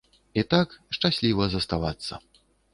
[0.41, 2.13] І так, шчасліва заставацца.